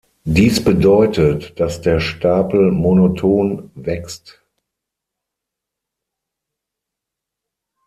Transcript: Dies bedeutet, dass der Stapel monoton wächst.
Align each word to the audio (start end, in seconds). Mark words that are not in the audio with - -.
Dies 0.25 0.63
bedeutet, 0.63 1.59
dass 1.59 1.79
der 1.81 1.99
Stapel 1.99 2.71
monoton 2.71 3.69
wächst. 3.75 4.41